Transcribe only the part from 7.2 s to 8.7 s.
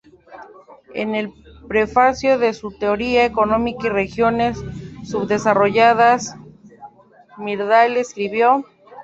Myrdal escribió.